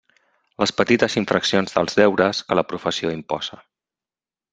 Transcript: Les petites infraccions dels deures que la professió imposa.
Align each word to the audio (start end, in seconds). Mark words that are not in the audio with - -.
Les 0.61 0.71
petites 0.77 1.17
infraccions 1.21 1.75
dels 1.75 1.99
deures 1.99 2.39
que 2.47 2.57
la 2.61 2.65
professió 2.71 3.13
imposa. 3.19 3.61